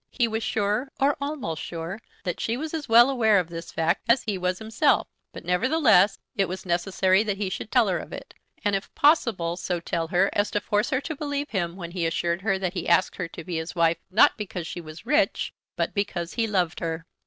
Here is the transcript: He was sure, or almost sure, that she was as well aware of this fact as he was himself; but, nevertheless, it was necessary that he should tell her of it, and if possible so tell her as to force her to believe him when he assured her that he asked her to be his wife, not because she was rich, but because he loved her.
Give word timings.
He 0.09 0.27
was 0.27 0.41
sure, 0.41 0.89
or 0.99 1.15
almost 1.21 1.61
sure, 1.61 1.99
that 2.23 2.39
she 2.39 2.57
was 2.57 2.73
as 2.73 2.89
well 2.89 3.07
aware 3.07 3.37
of 3.39 3.49
this 3.49 3.71
fact 3.71 4.01
as 4.09 4.23
he 4.23 4.35
was 4.35 4.57
himself; 4.57 5.05
but, 5.31 5.45
nevertheless, 5.45 6.17
it 6.35 6.49
was 6.49 6.65
necessary 6.65 7.21
that 7.21 7.37
he 7.37 7.51
should 7.51 7.71
tell 7.71 7.87
her 7.87 7.99
of 7.99 8.11
it, 8.11 8.33
and 8.65 8.75
if 8.75 8.91
possible 8.95 9.55
so 9.57 9.79
tell 9.79 10.07
her 10.07 10.31
as 10.33 10.49
to 10.49 10.59
force 10.59 10.89
her 10.89 11.01
to 11.01 11.15
believe 11.15 11.51
him 11.51 11.75
when 11.75 11.91
he 11.91 12.07
assured 12.07 12.41
her 12.41 12.57
that 12.57 12.73
he 12.73 12.89
asked 12.89 13.17
her 13.17 13.27
to 13.27 13.43
be 13.43 13.57
his 13.57 13.75
wife, 13.75 13.97
not 14.09 14.35
because 14.39 14.65
she 14.65 14.81
was 14.81 15.05
rich, 15.05 15.53
but 15.75 15.93
because 15.93 16.33
he 16.33 16.47
loved 16.47 16.79
her. 16.79 17.05